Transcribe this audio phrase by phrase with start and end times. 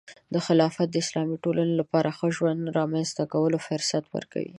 [0.47, 4.49] خلافت د اسلامي ټولنې لپاره د ښه ژوند رامنځته کولو فرصت ورکوي.